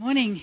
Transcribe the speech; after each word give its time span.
Morning. 0.00 0.40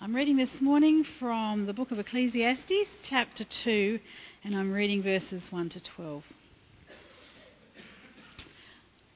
I'm 0.00 0.12
reading 0.12 0.36
this 0.36 0.60
morning 0.60 1.04
from 1.20 1.66
the 1.66 1.72
book 1.72 1.92
of 1.92 2.00
Ecclesiastes, 2.00 2.88
chapter 3.04 3.44
2, 3.44 4.00
and 4.42 4.56
I'm 4.56 4.72
reading 4.72 5.00
verses 5.00 5.52
1 5.52 5.68
to 5.68 5.80
12. 5.80 6.24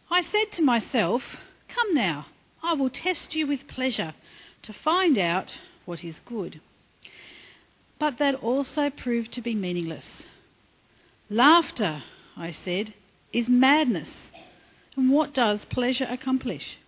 I 0.09 0.23
said 0.23 0.52
to 0.52 0.62
myself, 0.62 1.25
Come 1.66 1.96
now, 1.96 2.27
I 2.62 2.75
will 2.75 2.91
test 2.91 3.34
you 3.34 3.48
with 3.48 3.66
pleasure 3.66 4.14
to 4.62 4.72
find 4.72 5.18
out 5.18 5.59
what 5.84 6.04
is 6.04 6.20
good. 6.25 6.61
But 7.98 8.18
that 8.18 8.36
also 8.36 8.88
proved 8.88 9.32
to 9.32 9.43
be 9.43 9.56
meaningless. 9.56 10.06
Laughter, 11.29 12.04
I 12.36 12.52
said, 12.52 12.95
is 13.32 13.48
madness. 13.48 14.11
And 14.95 15.11
what 15.11 15.35
does 15.35 15.64
pleasure 15.64 16.07
accomplish? 16.09 16.79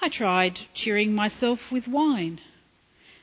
I 0.00 0.08
tried 0.08 0.60
cheering 0.74 1.14
myself 1.14 1.70
with 1.70 1.88
wine 1.88 2.40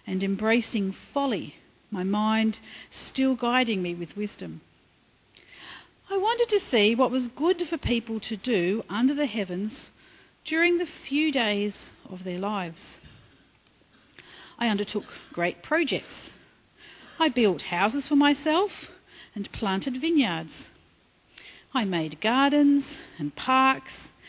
and 0.06 0.24
embracing 0.24 0.92
folly, 0.92 1.56
my 1.90 2.04
mind 2.04 2.60
still 2.90 3.36
guiding 3.36 3.82
me 3.82 3.94
with 3.94 4.18
wisdom. 4.18 4.62
I 6.10 6.18
wanted 6.18 6.50
to 6.50 6.60
see 6.60 6.94
what 6.96 7.12
was 7.12 7.28
good 7.30 7.68
for 7.68 7.78
people 7.78 8.20
to 8.22 8.36
do 8.36 8.84
under 8.90 9.14
the 9.14 9.26
heavens 9.26 9.92
during 10.46 10.78
the 10.78 10.86
few 10.86 11.32
days 11.32 11.76
of 12.10 12.24
their 12.24 12.40
lives. 12.40 12.84
I 14.60 14.68
undertook 14.68 15.06
great 15.32 15.64
projects. 15.64 16.16
I 17.20 17.30
built 17.30 17.64
houses 17.64 18.08
for 18.08 18.16
myself 18.16 18.92
and 19.36 19.52
planted 19.52 20.02
vineyards. 20.02 20.54
I 21.74 21.86
made 21.86 22.22
gardens 22.22 22.86
and 23.18 23.36
parks 23.36 23.94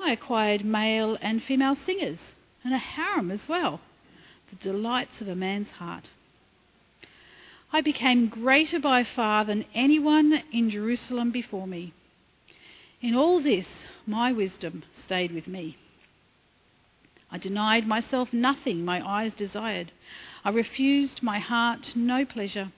I 0.00 0.12
acquired 0.12 0.64
male 0.64 1.18
and 1.20 1.42
female 1.42 1.74
singers 1.74 2.18
and 2.64 2.72
a 2.72 2.78
harem 2.78 3.30
as 3.30 3.48
well, 3.48 3.80
the 4.50 4.56
delights 4.56 5.20
of 5.20 5.28
a 5.28 5.34
man's 5.34 5.70
heart. 5.72 6.10
I 7.72 7.80
became 7.80 8.28
greater 8.28 8.78
by 8.78 9.04
far 9.04 9.44
than 9.44 9.66
anyone 9.74 10.42
in 10.52 10.70
Jerusalem 10.70 11.30
before 11.30 11.66
me. 11.66 11.92
In 13.00 13.14
all 13.14 13.40
this, 13.40 13.68
my 14.06 14.32
wisdom 14.32 14.84
stayed 15.04 15.32
with 15.32 15.46
me. 15.46 15.76
I 17.30 17.36
denied 17.36 17.86
myself 17.86 18.32
nothing 18.32 18.84
my 18.84 19.06
eyes 19.06 19.34
desired. 19.34 19.92
I 20.44 20.50
refused 20.50 21.22
my 21.22 21.38
heart 21.38 21.94
no 21.94 22.24
pleasure. 22.24 22.72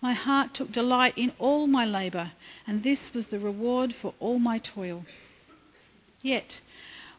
My 0.00 0.12
heart 0.12 0.54
took 0.54 0.70
delight 0.70 1.14
in 1.16 1.32
all 1.38 1.66
my 1.66 1.84
labour, 1.84 2.32
and 2.66 2.82
this 2.82 3.12
was 3.12 3.26
the 3.26 3.40
reward 3.40 3.94
for 3.94 4.14
all 4.20 4.38
my 4.38 4.58
toil. 4.58 5.04
Yet, 6.22 6.60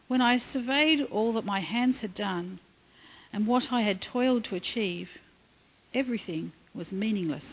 when 0.06 0.20
I 0.20 0.38
surveyed 0.38 1.00
all 1.02 1.32
that 1.32 1.44
my 1.44 1.60
hands 1.60 2.00
had 2.00 2.14
done 2.14 2.60
and 3.32 3.46
what 3.46 3.72
I 3.72 3.82
had 3.82 4.00
toiled 4.00 4.44
to 4.44 4.54
achieve, 4.54 5.18
everything 5.94 6.52
was 6.74 6.92
meaningless, 6.92 7.44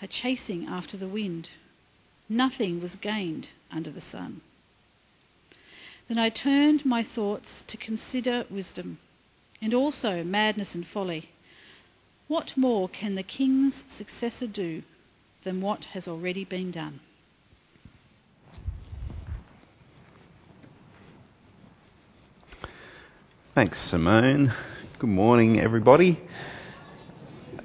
a 0.00 0.06
chasing 0.06 0.66
after 0.66 0.96
the 0.96 1.08
wind. 1.08 1.50
Nothing 2.28 2.80
was 2.80 2.96
gained 2.96 3.50
under 3.70 3.90
the 3.90 4.00
sun. 4.00 4.40
Then 6.08 6.18
I 6.18 6.30
turned 6.30 6.86
my 6.86 7.02
thoughts 7.02 7.62
to 7.66 7.76
consider 7.76 8.46
wisdom 8.48 8.98
and 9.60 9.74
also 9.74 10.24
madness 10.24 10.74
and 10.74 10.86
folly. 10.86 11.30
What 12.28 12.56
more 12.56 12.88
can 12.88 13.14
the 13.14 13.22
king's 13.22 13.82
successor 13.96 14.46
do 14.46 14.82
than 15.44 15.60
what 15.60 15.86
has 15.86 16.08
already 16.08 16.44
been 16.44 16.70
done? 16.70 17.00
Thanks, 23.58 23.80
Simone. 23.90 24.54
Good 25.00 25.10
morning, 25.10 25.58
everybody. 25.58 26.20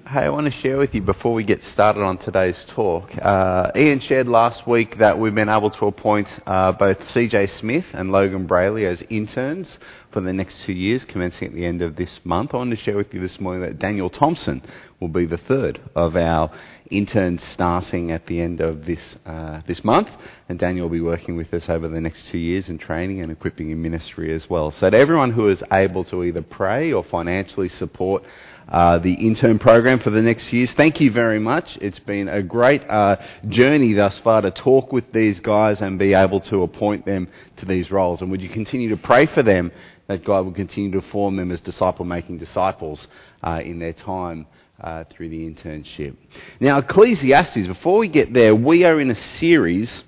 Hey, 0.07 0.21
I 0.21 0.29
want 0.29 0.51
to 0.51 0.61
share 0.61 0.79
with 0.79 0.95
you 0.95 1.01
before 1.01 1.35
we 1.35 1.43
get 1.43 1.63
started 1.65 2.01
on 2.01 2.17
today's 2.17 2.65
talk. 2.69 3.15
Uh, 3.15 3.69
Ian 3.75 3.99
shared 3.99 4.27
last 4.27 4.65
week 4.65 4.97
that 4.97 5.19
we've 5.19 5.35
been 5.35 5.49
able 5.49 5.69
to 5.69 5.85
appoint 5.85 6.27
uh, 6.47 6.71
both 6.71 6.97
CJ 6.99 7.47
Smith 7.59 7.85
and 7.93 8.11
Logan 8.11 8.47
Brayley 8.47 8.87
as 8.87 9.03
interns 9.11 9.77
for 10.09 10.21
the 10.21 10.33
next 10.33 10.61
two 10.63 10.73
years, 10.73 11.05
commencing 11.05 11.49
at 11.49 11.53
the 11.53 11.63
end 11.63 11.83
of 11.83 11.95
this 11.95 12.19
month. 12.23 12.55
I 12.55 12.57
want 12.57 12.71
to 12.71 12.75
share 12.75 12.97
with 12.97 13.13
you 13.13 13.19
this 13.19 13.39
morning 13.39 13.61
that 13.61 13.77
Daniel 13.77 14.09
Thompson 14.09 14.63
will 14.99 15.09
be 15.09 15.27
the 15.27 15.37
third 15.37 15.79
of 15.95 16.15
our 16.15 16.51
interns 16.89 17.43
starting 17.43 18.11
at 18.11 18.25
the 18.27 18.41
end 18.41 18.61
of 18.61 18.85
this 18.85 19.17
uh, 19.25 19.61
this 19.67 19.83
month, 19.83 20.09
and 20.49 20.59
Daniel 20.59 20.87
will 20.87 20.93
be 20.93 21.01
working 21.01 21.35
with 21.35 21.53
us 21.53 21.69
over 21.69 21.87
the 21.87 22.01
next 22.01 22.27
two 22.27 22.37
years 22.37 22.69
in 22.69 22.77
training 22.77 23.21
and 23.21 23.31
equipping 23.31 23.71
in 23.71 23.81
ministry 23.81 24.33
as 24.33 24.49
well. 24.49 24.71
So, 24.71 24.89
to 24.89 24.97
everyone 24.97 25.31
who 25.31 25.47
is 25.49 25.63
able 25.71 26.03
to 26.05 26.23
either 26.23 26.41
pray 26.41 26.91
or 26.91 27.03
financially 27.03 27.69
support 27.69 28.23
uh, 28.69 28.97
the 28.97 29.13
intern 29.13 29.59
program 29.59 29.99
for 29.99 30.09
the 30.09 30.21
next 30.21 30.51
years. 30.53 30.71
Thank 30.71 31.01
you 31.01 31.11
very 31.11 31.39
much. 31.39 31.77
It's 31.81 31.99
been 31.99 32.29
a 32.29 32.41
great 32.41 32.89
uh, 32.89 33.17
journey 33.49 33.93
thus 33.93 34.17
far 34.19 34.41
to 34.41 34.51
talk 34.51 34.91
with 34.91 35.11
these 35.11 35.39
guys 35.39 35.81
and 35.81 35.99
be 35.99 36.13
able 36.13 36.39
to 36.41 36.63
appoint 36.63 37.05
them 37.05 37.27
to 37.57 37.65
these 37.65 37.91
roles. 37.91 38.21
And 38.21 38.31
would 38.31 38.41
you 38.41 38.49
continue 38.49 38.89
to 38.89 38.97
pray 38.97 39.25
for 39.25 39.43
them 39.43 39.71
that 40.07 40.23
God 40.23 40.45
will 40.45 40.53
continue 40.53 40.91
to 40.91 41.07
form 41.09 41.35
them 41.35 41.51
as 41.51 41.61
disciple 41.61 42.05
making 42.05 42.37
disciples 42.37 43.07
uh, 43.41 43.61
in 43.63 43.79
their 43.79 43.93
time 43.93 44.47
uh, 44.83 45.05
through 45.05 45.29
the 45.29 45.49
internship. 45.49 46.15
Now, 46.59 46.79
Ecclesiastes, 46.79 47.67
before 47.67 47.99
we 47.99 48.09
get 48.09 48.33
there, 48.33 48.53
we 48.53 48.83
are 48.83 48.99
in 48.99 49.09
a 49.09 49.15
series. 49.37 50.03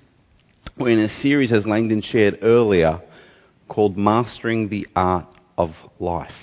We're 0.77 0.89
in 0.89 0.99
a 0.99 1.09
series, 1.09 1.53
as 1.53 1.65
Langdon 1.65 2.01
shared 2.01 2.39
earlier, 2.41 3.01
called 3.69 3.97
Mastering 3.97 4.69
the 4.69 4.87
Art 4.95 5.27
of 5.57 5.73
Life. 5.99 6.35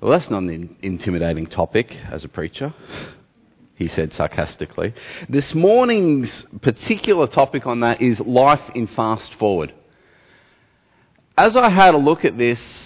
Well, 0.00 0.10
that's 0.10 0.30
not 0.30 0.42
an 0.42 0.76
intimidating 0.82 1.46
topic 1.46 1.94
as 2.10 2.24
a 2.24 2.28
preacher, 2.28 2.74
he 3.74 3.88
said 3.88 4.12
sarcastically. 4.14 4.94
This 5.28 5.54
morning's 5.54 6.46
particular 6.62 7.26
topic 7.26 7.66
on 7.66 7.80
that 7.80 8.00
is 8.00 8.18
life 8.20 8.62
in 8.74 8.86
fast 8.86 9.34
forward. 9.34 9.74
As 11.36 11.56
I 11.56 11.68
had 11.68 11.94
a 11.94 11.98
look 11.98 12.24
at 12.24 12.36
this, 12.36 12.81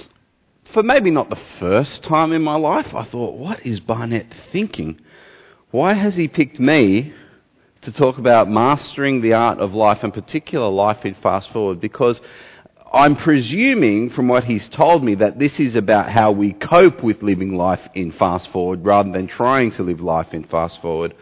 for 0.77 0.83
maybe 0.83 1.11
not 1.11 1.31
the 1.31 1.41
first 1.59 2.03
time 2.03 2.35
in 2.35 2.43
my 2.43 2.57
life, 2.57 2.95
I 2.95 3.05
thought, 3.05 3.39
what 3.39 3.65
is 3.65 3.81
Barnett 3.81 4.27
thinking? 4.53 5.01
Why 5.71 5.95
has 5.95 6.17
he 6.17 6.29
picked 6.29 6.61
me 6.61 7.15
to 7.81 7.91
talk 7.91 8.19
about 8.19 8.51
mastering 8.51 9.23
the 9.23 9.33
art 9.33 9.59
of 9.59 9.73
life, 9.73 10.05
in 10.05 10.13
particular 10.13 10.69
life 10.69 11.07
in 11.07 11.15
fast 11.15 11.51
forward? 11.51 11.81
Because 11.81 12.21
I'm 12.93 13.17
presuming 13.17 14.11
from 14.11 14.29
what 14.29 14.45
he's 14.45 14.69
told 14.69 15.03
me 15.03 15.15
that 15.15 15.39
this 15.39 15.59
is 15.59 15.77
about 15.77 16.11
how 16.11 16.33
we 16.33 16.53
cope 16.53 17.03
with 17.03 17.23
living 17.23 17.57
life 17.57 17.81
in 17.95 18.13
fast 18.13 18.51
forward 18.51 18.85
rather 18.85 19.11
than 19.11 19.29
trying 19.29 19.71
to 19.73 19.83
live 19.83 20.03
life 20.03 20.35
in 20.35 20.45
fast 20.45 20.83
forward. 20.83 21.15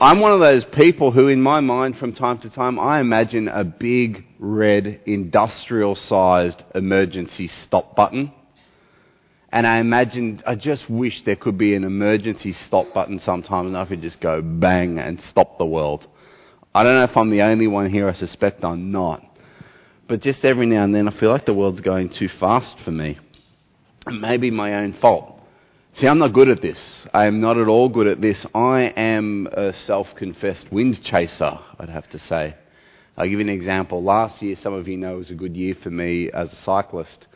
I'm 0.00 0.18
one 0.18 0.32
of 0.32 0.40
those 0.40 0.64
people 0.64 1.12
who, 1.12 1.28
in 1.28 1.40
my 1.40 1.60
mind, 1.60 1.98
from 1.98 2.14
time 2.14 2.38
to 2.38 2.50
time, 2.50 2.80
I 2.80 2.98
imagine 2.98 3.46
a 3.46 3.62
big 3.62 4.24
red 4.40 5.02
industrial 5.06 5.94
sized 5.94 6.60
emergency 6.74 7.46
stop 7.46 7.94
button. 7.94 8.32
And 9.52 9.66
I 9.66 9.78
imagine, 9.78 10.42
I 10.46 10.54
just 10.54 10.88
wish 10.88 11.24
there 11.24 11.36
could 11.36 11.58
be 11.58 11.74
an 11.74 11.84
emergency 11.84 12.52
stop 12.52 12.94
button 12.94 13.18
sometimes 13.20 13.68
and 13.68 13.76
I 13.76 13.84
could 13.84 14.00
just 14.00 14.18
go 14.18 14.40
bang 14.40 14.98
and 14.98 15.20
stop 15.20 15.58
the 15.58 15.66
world. 15.66 16.06
I 16.74 16.82
don't 16.82 16.94
know 16.94 17.04
if 17.04 17.16
I'm 17.16 17.30
the 17.30 17.42
only 17.42 17.66
one 17.66 17.90
here, 17.90 18.08
I 18.08 18.14
suspect 18.14 18.64
I'm 18.64 18.90
not 18.90 19.22
but 20.12 20.20
just 20.20 20.44
every 20.44 20.66
now 20.66 20.84
and 20.84 20.94
then 20.94 21.08
I 21.08 21.10
feel 21.12 21.30
like 21.30 21.46
the 21.46 21.54
world's 21.54 21.80
going 21.80 22.10
too 22.10 22.28
fast 22.28 22.78
for 22.80 22.90
me. 22.90 23.18
And 24.04 24.20
maybe 24.20 24.50
my 24.50 24.74
own 24.74 24.92
fault. 24.92 25.40
See, 25.94 26.06
I'm 26.06 26.18
not 26.18 26.34
good 26.34 26.50
at 26.50 26.60
this. 26.60 27.06
I 27.14 27.24
am 27.24 27.40
not 27.40 27.56
at 27.56 27.66
all 27.66 27.88
good 27.88 28.06
at 28.06 28.20
this. 28.20 28.44
I 28.54 28.92
am 28.94 29.48
a 29.50 29.72
self 29.72 30.14
confessed 30.14 30.70
wind 30.70 31.02
chaser, 31.02 31.58
I'd 31.78 31.88
have 31.88 32.10
to 32.10 32.18
say. 32.18 32.56
I'll 33.16 33.24
give 33.24 33.38
you 33.38 33.40
an 33.40 33.48
example. 33.48 34.02
Last 34.02 34.42
year, 34.42 34.54
some 34.54 34.74
of 34.74 34.86
you 34.86 34.98
know, 34.98 35.16
was 35.16 35.30
a 35.30 35.34
good 35.34 35.56
year 35.56 35.74
for 35.74 35.88
me 35.88 36.30
as 36.30 36.52
a 36.52 36.56
cyclist. 36.56 37.26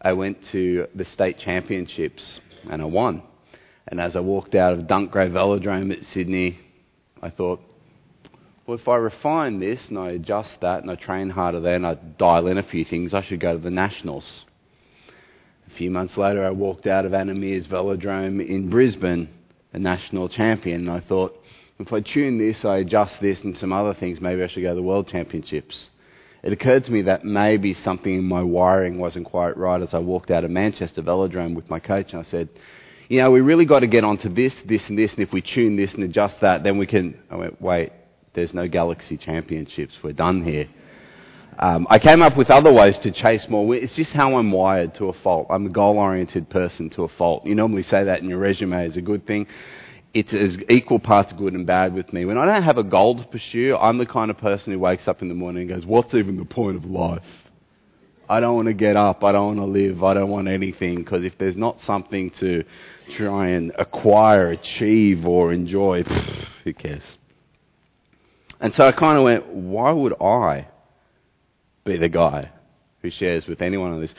I 0.00 0.12
went 0.12 0.44
to 0.46 0.86
the 0.94 1.04
state 1.04 1.38
championships 1.38 2.40
and 2.70 2.82
I 2.82 2.84
won. 2.84 3.22
And 3.88 4.00
as 4.00 4.16
I 4.16 4.20
walked 4.20 4.54
out 4.54 4.72
of 4.72 4.80
Dunc 4.86 5.10
Gray 5.10 5.28
Velodrome 5.28 5.92
at 5.92 6.04
Sydney, 6.04 6.58
I 7.22 7.30
thought, 7.30 7.60
well, 8.66 8.76
if 8.76 8.88
I 8.88 8.96
refine 8.96 9.60
this 9.60 9.88
and 9.88 9.98
I 9.98 10.10
adjust 10.10 10.60
that 10.60 10.82
and 10.82 10.90
I 10.90 10.96
train 10.96 11.30
harder 11.30 11.60
there 11.60 11.76
and 11.76 11.86
I 11.86 11.94
dial 11.94 12.48
in 12.48 12.58
a 12.58 12.64
few 12.64 12.84
things, 12.84 13.14
I 13.14 13.22
should 13.22 13.40
go 13.40 13.52
to 13.52 13.62
the 13.62 13.70
Nationals. 13.70 14.44
A 15.68 15.70
few 15.70 15.90
months 15.90 16.16
later, 16.16 16.44
I 16.44 16.50
walked 16.50 16.86
out 16.86 17.06
of 17.06 17.14
Anna 17.14 17.34
Meares 17.34 17.66
Velodrome 17.68 18.44
in 18.46 18.68
Brisbane, 18.68 19.28
a 19.72 19.78
national 19.78 20.28
champion, 20.28 20.82
and 20.82 20.90
I 20.90 21.00
thought, 21.00 21.40
if 21.78 21.92
I 21.92 22.00
tune 22.00 22.38
this, 22.38 22.64
I 22.64 22.78
adjust 22.78 23.20
this 23.20 23.42
and 23.42 23.56
some 23.56 23.72
other 23.72 23.94
things, 23.94 24.20
maybe 24.20 24.42
I 24.42 24.46
should 24.48 24.62
go 24.62 24.70
to 24.70 24.74
the 24.74 24.82
World 24.82 25.08
Championships. 25.08 25.90
It 26.46 26.52
occurred 26.52 26.84
to 26.84 26.92
me 26.92 27.02
that 27.02 27.24
maybe 27.24 27.74
something 27.74 28.14
in 28.14 28.22
my 28.22 28.40
wiring 28.40 29.00
wasn't 29.00 29.26
quite 29.26 29.56
right 29.56 29.82
as 29.82 29.92
I 29.94 29.98
walked 29.98 30.30
out 30.30 30.44
of 30.44 30.50
Manchester 30.52 31.02
Velodrome 31.02 31.56
with 31.56 31.68
my 31.68 31.80
coach, 31.80 32.12
and 32.12 32.20
I 32.20 32.24
said, 32.24 32.48
you 33.08 33.18
know, 33.18 33.32
we 33.32 33.40
really 33.40 33.64
got 33.64 33.80
to 33.80 33.88
get 33.88 34.04
onto 34.04 34.28
this, 34.28 34.54
this, 34.64 34.88
and 34.88 34.96
this, 34.96 35.10
and 35.10 35.22
if 35.22 35.32
we 35.32 35.42
tune 35.42 35.74
this 35.74 35.92
and 35.94 36.04
adjust 36.04 36.38
that, 36.42 36.62
then 36.62 36.78
we 36.78 36.86
can. 36.86 37.18
I 37.32 37.34
went, 37.34 37.60
wait, 37.60 37.90
there's 38.34 38.54
no 38.54 38.68
Galaxy 38.68 39.16
Championships. 39.16 39.94
We're 40.04 40.12
done 40.12 40.44
here. 40.44 40.68
Um, 41.58 41.84
I 41.90 41.98
came 41.98 42.22
up 42.22 42.36
with 42.36 42.48
other 42.48 42.72
ways 42.72 42.96
to 43.00 43.10
chase 43.10 43.48
more. 43.48 43.74
It's 43.74 43.96
just 43.96 44.12
how 44.12 44.36
I'm 44.36 44.52
wired 44.52 44.94
to 44.96 45.06
a 45.08 45.14
fault. 45.14 45.48
I'm 45.50 45.66
a 45.66 45.70
goal 45.70 45.98
oriented 45.98 46.48
person 46.48 46.90
to 46.90 47.02
a 47.02 47.08
fault. 47.08 47.44
You 47.44 47.56
normally 47.56 47.82
say 47.82 48.04
that 48.04 48.22
in 48.22 48.28
your 48.28 48.38
resume 48.38 48.86
as 48.86 48.96
a 48.96 49.02
good 49.02 49.26
thing. 49.26 49.48
It's 50.14 50.32
as 50.32 50.56
equal 50.70 50.98
parts 50.98 51.32
good 51.34 51.52
and 51.52 51.66
bad 51.66 51.92
with 51.92 52.12
me. 52.12 52.24
When 52.24 52.38
I 52.38 52.46
don't 52.46 52.62
have 52.62 52.78
a 52.78 52.84
goal 52.84 53.18
to 53.18 53.24
pursue, 53.24 53.76
I'm 53.76 53.98
the 53.98 54.06
kind 54.06 54.30
of 54.30 54.38
person 54.38 54.72
who 54.72 54.78
wakes 54.78 55.06
up 55.08 55.20
in 55.20 55.28
the 55.28 55.34
morning 55.34 55.62
and 55.62 55.80
goes, 55.80 55.86
What's 55.86 56.14
even 56.14 56.36
the 56.36 56.44
point 56.44 56.76
of 56.76 56.84
life? 56.86 57.22
I 58.28 58.40
don't 58.40 58.56
want 58.56 58.66
to 58.66 58.74
get 58.74 58.96
up. 58.96 59.22
I 59.22 59.32
don't 59.32 59.56
want 59.56 59.58
to 59.58 59.66
live. 59.66 60.02
I 60.02 60.14
don't 60.14 60.30
want 60.30 60.48
anything. 60.48 60.96
Because 60.96 61.24
if 61.24 61.36
there's 61.38 61.56
not 61.56 61.80
something 61.82 62.30
to 62.30 62.64
try 63.10 63.48
and 63.48 63.72
acquire, 63.78 64.50
achieve, 64.50 65.26
or 65.26 65.52
enjoy, 65.52 66.02
pff, 66.02 66.46
who 66.64 66.72
cares? 66.72 67.18
And 68.60 68.74
so 68.74 68.86
I 68.86 68.92
kind 68.92 69.18
of 69.18 69.24
went, 69.24 69.46
why 69.46 69.92
would 69.92 70.14
I 70.20 70.68
be 71.84 71.98
the 71.98 72.08
guy 72.08 72.50
who 73.02 73.10
shares 73.10 73.46
with 73.46 73.62
anyone 73.62 73.92
on 73.92 74.00
this? 74.00 74.14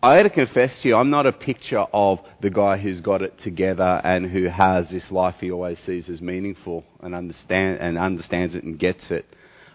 I 0.00 0.14
had 0.14 0.22
to 0.22 0.30
confess 0.30 0.80
to 0.82 0.88
you, 0.88 0.94
I'm 0.94 1.10
not 1.10 1.26
a 1.26 1.32
picture 1.32 1.80
of 1.92 2.20
the 2.40 2.50
guy 2.50 2.76
who's 2.76 3.00
got 3.00 3.20
it 3.20 3.36
together 3.38 4.00
and 4.04 4.30
who 4.30 4.44
has 4.44 4.88
this 4.90 5.10
life 5.10 5.36
he 5.40 5.50
always 5.50 5.80
sees 5.80 6.08
as 6.08 6.22
meaningful 6.22 6.84
and 7.00 7.16
understand 7.16 7.80
and 7.80 7.98
understands 7.98 8.54
it 8.54 8.62
and 8.62 8.78
gets 8.78 9.10
it. 9.10 9.26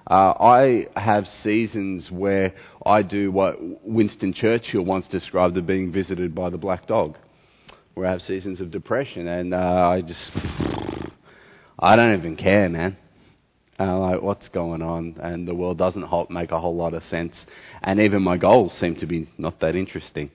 Uh, 0.10 0.34
I 0.40 0.88
have 0.96 1.28
seasons 1.28 2.10
where 2.10 2.54
I 2.86 3.02
do 3.02 3.34
what 3.34 3.58
Winston 3.86 4.31
Churchill 4.31 4.84
once 4.84 5.08
described 5.08 5.58
as 5.58 5.64
being 5.64 5.92
visited 5.92 6.34
by 6.34 6.50
the 6.50 6.58
black 6.58 6.88
dog, 6.88 7.18
where 7.94 8.08
I 8.08 8.12
have 8.12 8.22
seasons 8.22 8.62
of 8.62 8.72
depression, 8.72 9.28
and 9.28 9.54
uh, 9.54 9.58
I 9.58 10.02
just, 10.02 10.31
I 11.80 11.98
don't 11.98 12.18
even 12.18 12.38
care, 12.38 12.70
man. 12.70 12.96
Uh, 13.80 14.00
like, 14.00 14.22
what's 14.22 14.50
going 14.50 14.81
on? 14.81 15.18
And 15.22 15.48
the 15.48 15.56
world 15.56 15.78
doesn't 15.78 16.08
make 16.30 16.52
a 16.52 16.60
whole 16.60 16.75
lot 16.75 16.94
of 16.94 17.04
sense, 17.06 17.36
and 17.81 18.00
even 18.00 18.22
my 18.22 18.38
goals 18.38 18.74
seem 18.74 18.96
to 18.98 19.06
be 19.08 19.30
not 19.38 19.60
that 19.62 19.75
interesting. 19.75 20.30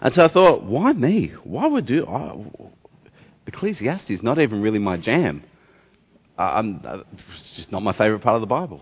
And 0.00 0.12
so 0.12 0.24
I 0.24 0.28
thought, 0.28 0.64
why 0.64 0.92
me? 0.92 1.34
Why 1.44 1.66
would 1.66 1.86
do? 1.86 2.04
Oh, 2.06 2.72
Ecclesiastes 3.46 4.10
is 4.10 4.22
not 4.22 4.38
even 4.38 4.62
really 4.62 4.78
my 4.78 4.96
jam. 4.96 5.44
I'm, 6.38 6.80
uh, 6.84 7.02
it's 7.12 7.56
just 7.56 7.70
not 7.70 7.82
my 7.82 7.92
favourite 7.92 8.22
part 8.22 8.36
of 8.36 8.40
the 8.40 8.46
Bible. 8.46 8.80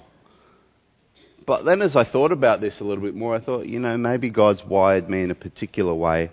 But 1.46 1.64
then, 1.64 1.82
as 1.82 1.96
I 1.96 2.04
thought 2.04 2.32
about 2.32 2.60
this 2.60 2.78
a 2.80 2.84
little 2.84 3.02
bit 3.02 3.14
more, 3.14 3.34
I 3.34 3.40
thought, 3.40 3.66
you 3.66 3.80
know, 3.80 3.98
maybe 3.98 4.30
God's 4.30 4.64
wired 4.64 5.10
me 5.10 5.22
in 5.22 5.30
a 5.30 5.34
particular 5.34 5.92
way 5.92 6.30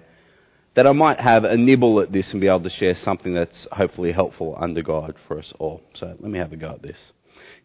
that 0.77 0.85
I 0.85 0.91
might 0.91 1.19
have 1.19 1.43
a 1.43 1.57
nibble 1.57 2.01
at 2.01 2.11
this 2.11 2.31
and 2.33 2.39
be 2.39 2.47
able 2.47 2.61
to 2.61 2.69
share 2.69 2.93
something 2.93 3.33
that's 3.33 3.65
hopefully 3.71 4.11
helpful 4.11 4.55
under 4.61 4.83
God 4.83 5.15
for 5.27 5.39
us 5.39 5.51
all. 5.57 5.81
So 5.95 6.05
let 6.05 6.29
me 6.29 6.37
have 6.37 6.53
a 6.53 6.55
go 6.55 6.69
at 6.69 6.83
this. 6.83 7.13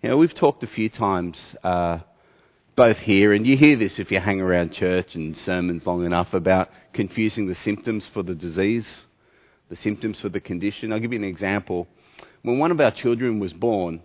You 0.01 0.09
know, 0.09 0.17
we've 0.17 0.33
talked 0.33 0.65
a 0.65 0.67
few 0.67 0.89
times, 0.89 1.55
uh, 1.63 1.99
both 2.75 2.97
here, 2.97 3.35
and 3.35 3.47
you 3.47 3.55
hear 3.55 3.77
this 3.77 3.99
if 3.99 4.11
you 4.11 4.19
hang 4.19 4.41
around 4.41 4.73
church 4.73 5.15
and 5.15 5.37
sermons 5.37 5.85
long 5.85 6.07
enough 6.07 6.33
about 6.33 6.71
confusing 6.95 7.49
the 7.49 7.55
symptoms 7.57 8.07
for 8.15 8.23
the 8.23 8.35
disease, 8.35 8.87
the 9.69 9.77
symptoms 9.77 10.19
for 10.19 10.31
the 10.31 10.41
condition. 10.41 10.91
I'll 10.91 10.99
give 10.99 11.13
you 11.13 11.19
an 11.19 11.25
example 11.25 11.89
when 12.41 12.59
one 12.59 12.71
of 12.71 12.81
our 12.81 12.93
children 12.93 13.41
was 13.41 13.53
born, 13.53 14.01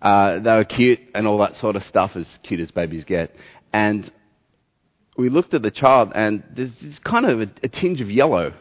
uh, 0.00 0.38
they 0.38 0.52
were 0.52 0.64
cute 0.64 1.00
and 1.16 1.26
all 1.26 1.38
that 1.38 1.56
sort 1.56 1.74
of 1.74 1.82
stuff, 1.82 2.14
as 2.14 2.38
cute 2.44 2.60
as 2.60 2.70
babies 2.70 3.04
get. 3.04 3.34
And 3.72 4.08
we 5.18 5.28
looked 5.28 5.52
at 5.52 5.60
the 5.60 5.70
child, 5.70 6.12
and 6.14 6.42
there's, 6.54 6.98
kind 7.04 7.26
of 7.26 7.42
a, 7.42 7.50
a, 7.62 7.68
tinge 7.68 8.00
of 8.00 8.10
yellow. 8.10 8.54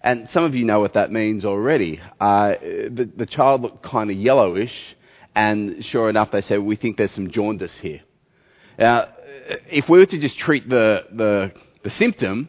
And 0.00 0.28
some 0.30 0.42
of 0.42 0.56
you 0.56 0.64
know 0.64 0.80
what 0.80 0.94
that 0.94 1.12
means 1.12 1.44
already. 1.44 2.00
Uh, 2.20 2.54
the, 2.60 3.08
the 3.16 3.26
child 3.26 3.62
looked 3.62 3.84
kind 3.84 4.10
of 4.10 4.16
yellowish, 4.16 4.96
and 5.34 5.84
sure 5.84 6.10
enough, 6.10 6.32
they 6.32 6.42
said, 6.42 6.58
We 6.60 6.74
think 6.74 6.96
there's 6.96 7.12
some 7.12 7.30
jaundice 7.30 7.78
here. 7.78 8.00
Now, 8.78 9.10
if 9.70 9.88
we 9.88 9.98
were 9.98 10.06
to 10.06 10.18
just 10.18 10.36
treat 10.38 10.68
the, 10.68 11.04
the, 11.12 11.52
the 11.84 11.90
symptom, 11.90 12.48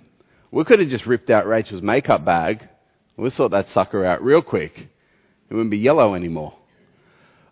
we 0.49 0.63
could 0.63 0.79
have 0.79 0.89
just 0.89 1.05
ripped 1.05 1.29
out 1.29 1.45
Rachel's 1.45 1.83
makeup 1.83 2.25
bag 2.25 2.67
We'll 3.17 3.31
sort 3.31 3.51
that 3.51 3.67
sucker 3.69 4.05
out 4.05 4.23
real 4.23 4.43
quick. 4.43 4.77
It 5.49 5.53
wouldn't 5.53 5.71
be 5.71 5.79
yellow 5.79 6.13
anymore. 6.13 6.53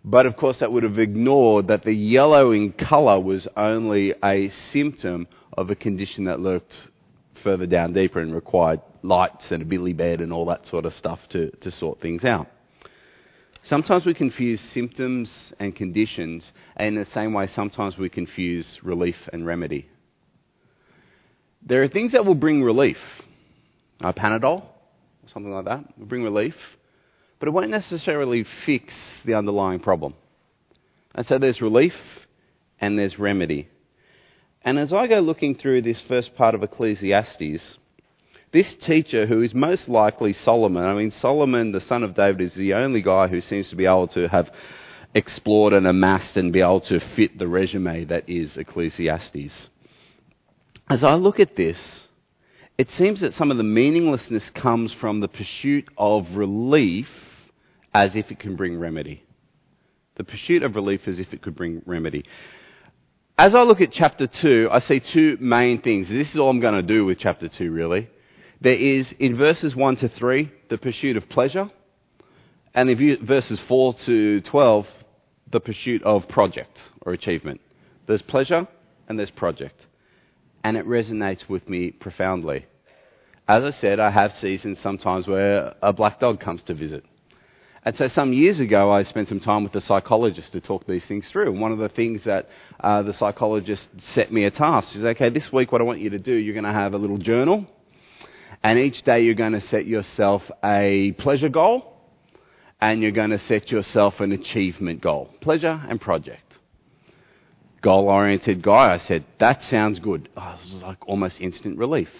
But 0.08 0.24
of 0.26 0.36
course, 0.36 0.60
that 0.60 0.70
would 0.70 0.84
have 0.84 1.00
ignored 1.00 1.66
that 1.66 1.82
the 1.82 1.92
yellow 1.92 2.52
in 2.52 2.72
colour 2.72 3.18
was 3.18 3.48
only 3.56 4.14
a 4.22 4.50
symptom 4.70 5.26
of 5.52 5.68
a 5.68 5.74
condition 5.74 6.24
that 6.24 6.38
lurked 6.38 6.78
further 7.42 7.66
down 7.66 7.92
deeper 7.92 8.20
and 8.20 8.32
required 8.32 8.80
lights 9.02 9.50
and 9.50 9.62
a 9.62 9.66
bili 9.66 9.96
bed 9.96 10.20
and 10.20 10.32
all 10.32 10.46
that 10.46 10.64
sort 10.64 10.86
of 10.86 10.94
stuff 10.94 11.28
to, 11.30 11.50
to 11.56 11.72
sort 11.72 12.00
things 12.00 12.24
out. 12.24 12.46
Sometimes 13.64 14.06
we 14.06 14.14
confuse 14.14 14.60
symptoms 14.60 15.52
and 15.58 15.74
conditions, 15.74 16.52
and 16.76 16.96
in 16.96 17.02
the 17.02 17.10
same 17.10 17.32
way, 17.32 17.48
sometimes 17.48 17.98
we 17.98 18.08
confuse 18.08 18.78
relief 18.84 19.16
and 19.32 19.44
remedy. 19.44 19.88
There 21.62 21.82
are 21.82 21.88
things 21.88 22.12
that 22.12 22.24
will 22.24 22.36
bring 22.36 22.62
relief. 22.62 22.98
Uh, 24.00 24.12
Panadol, 24.12 24.60
or 24.62 24.68
something 25.26 25.52
like 25.52 25.64
that. 25.64 25.84
It'll 25.96 26.06
bring 26.06 26.22
relief, 26.22 26.54
but 27.38 27.48
it 27.48 27.52
won't 27.52 27.70
necessarily 27.70 28.44
fix 28.64 28.94
the 29.24 29.34
underlying 29.34 29.80
problem. 29.80 30.14
And 31.14 31.26
so 31.26 31.38
there's 31.38 31.62
relief 31.62 31.94
and 32.80 32.98
there's 32.98 33.18
remedy. 33.18 33.68
And 34.62 34.78
as 34.78 34.92
I 34.92 35.06
go 35.06 35.20
looking 35.20 35.54
through 35.54 35.82
this 35.82 36.00
first 36.02 36.34
part 36.34 36.54
of 36.54 36.62
Ecclesiastes, 36.62 37.78
this 38.52 38.74
teacher, 38.74 39.26
who 39.26 39.42
is 39.42 39.54
most 39.54 39.88
likely 39.88 40.32
Solomon, 40.32 40.84
I 40.84 40.94
mean, 40.94 41.10
Solomon, 41.10 41.72
the 41.72 41.80
son 41.80 42.02
of 42.02 42.14
David, 42.14 42.40
is 42.40 42.54
the 42.54 42.74
only 42.74 43.02
guy 43.02 43.28
who 43.28 43.40
seems 43.40 43.68
to 43.70 43.76
be 43.76 43.86
able 43.86 44.08
to 44.08 44.28
have 44.28 44.50
explored 45.14 45.72
and 45.72 45.86
amassed 45.86 46.36
and 46.36 46.52
be 46.52 46.60
able 46.60 46.80
to 46.80 47.00
fit 47.00 47.38
the 47.38 47.48
resume 47.48 48.04
that 48.04 48.28
is 48.28 48.56
Ecclesiastes. 48.56 49.70
As 50.88 51.02
I 51.02 51.14
look 51.14 51.40
at 51.40 51.56
this, 51.56 52.08
it 52.78 52.90
seems 52.90 53.20
that 53.20 53.34
some 53.34 53.50
of 53.50 53.56
the 53.56 53.62
meaninglessness 53.62 54.50
comes 54.50 54.92
from 54.92 55.20
the 55.20 55.28
pursuit 55.28 55.88
of 55.96 56.36
relief 56.36 57.08
as 58.04 58.16
if 58.16 58.30
it 58.30 58.38
can 58.38 58.56
bring 58.56 58.78
remedy. 58.78 59.22
The 60.16 60.24
pursuit 60.24 60.62
of 60.62 60.74
relief 60.74 61.06
as 61.08 61.18
if 61.18 61.32
it 61.32 61.42
could 61.42 61.54
bring 61.54 61.82
remedy. 61.86 62.24
As 63.38 63.54
I 63.54 63.62
look 63.62 63.80
at 63.80 63.92
chapter 63.92 64.26
2, 64.26 64.68
I 64.70 64.78
see 64.80 65.00
two 65.00 65.36
main 65.40 65.80
things. 65.80 66.08
This 66.08 66.30
is 66.32 66.38
all 66.38 66.50
I'm 66.50 66.60
going 66.60 66.74
to 66.74 66.82
do 66.82 67.04
with 67.04 67.18
chapter 67.18 67.48
2, 67.48 67.70
really. 67.70 68.08
There 68.60 68.72
is, 68.72 69.12
in 69.18 69.36
verses 69.36 69.76
1 69.76 69.96
to 69.96 70.08
3, 70.08 70.50
the 70.70 70.78
pursuit 70.78 71.16
of 71.16 71.28
pleasure, 71.28 71.70
and 72.74 72.88
in 72.88 73.26
verses 73.26 73.60
4 73.60 73.94
to 73.94 74.40
12, 74.40 74.86
the 75.50 75.60
pursuit 75.60 76.02
of 76.02 76.28
project 76.28 76.82
or 77.02 77.12
achievement. 77.12 77.60
There's 78.06 78.22
pleasure 78.22 78.66
and 79.08 79.18
there's 79.18 79.30
project 79.30 79.86
and 80.66 80.76
it 80.76 80.84
resonates 80.86 81.48
with 81.48 81.68
me 81.68 81.92
profoundly. 81.92 82.66
As 83.46 83.62
I 83.62 83.70
said, 83.70 84.00
I 84.00 84.10
have 84.10 84.32
seasons 84.34 84.80
sometimes 84.80 85.28
where 85.28 85.74
a 85.80 85.92
black 85.92 86.18
dog 86.18 86.40
comes 86.40 86.64
to 86.64 86.74
visit. 86.74 87.04
And 87.86 87.96
so 87.96 88.08
some 88.08 88.32
years 88.32 88.58
ago, 88.58 88.90
I 88.90 89.04
spent 89.04 89.28
some 89.28 89.38
time 89.38 89.62
with 89.62 89.72
a 89.76 89.80
psychologist 89.80 90.50
to 90.54 90.60
talk 90.60 90.88
these 90.88 91.04
things 91.04 91.28
through. 91.28 91.52
And 91.52 91.60
one 91.60 91.70
of 91.70 91.78
the 91.78 91.88
things 91.88 92.24
that 92.24 92.48
uh, 92.80 93.02
the 93.02 93.12
psychologist 93.12 93.88
set 93.98 94.32
me 94.32 94.42
a 94.42 94.50
task 94.50 94.96
is, 94.96 95.04
okay, 95.04 95.30
this 95.30 95.52
week 95.52 95.70
what 95.70 95.80
I 95.80 95.84
want 95.84 96.00
you 96.00 96.10
to 96.10 96.18
do, 96.18 96.32
you're 96.32 96.52
going 96.52 96.64
to 96.64 96.72
have 96.72 96.94
a 96.94 96.98
little 96.98 97.16
journal. 97.16 97.64
And 98.64 98.76
each 98.76 99.02
day 99.02 99.20
you're 99.20 99.34
going 99.34 99.52
to 99.52 99.60
set 99.60 99.86
yourself 99.86 100.42
a 100.64 101.12
pleasure 101.18 101.48
goal. 101.48 101.92
And 102.80 103.02
you're 103.02 103.12
going 103.12 103.30
to 103.30 103.38
set 103.38 103.70
yourself 103.70 104.18
an 104.18 104.32
achievement 104.32 105.00
goal. 105.00 105.30
Pleasure 105.40 105.80
and 105.88 106.00
project 106.00 106.42
goal 107.82 108.08
oriented 108.08 108.62
guy. 108.62 108.94
I 108.94 108.98
said, 108.98 109.24
that 109.38 109.62
sounds 109.62 110.00
good. 110.00 110.28
It 110.36 110.40
was 110.40 110.82
like 110.82 111.06
almost 111.06 111.40
instant 111.40 111.78
relief. 111.78 112.10